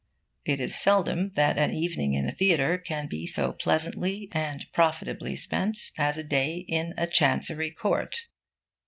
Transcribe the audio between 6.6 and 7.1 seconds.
in a